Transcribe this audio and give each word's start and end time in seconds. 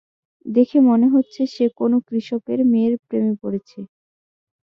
দেখে 0.45 0.77
মনে 0.89 1.07
হচ্ছে 1.13 1.41
সে 1.53 1.65
কোন 1.79 1.91
কৃষকের 2.07 2.59
মেয়ের 2.71 2.93
প্রেমে 3.01 3.33
পড়েছে। 3.41 3.79